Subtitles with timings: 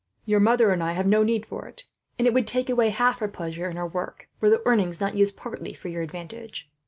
[0.25, 1.83] Your mother and I have no need for it,
[2.17, 5.13] and it would take away half her pleasure in her work, were the earnings not
[5.13, 6.67] used partly for your advantage."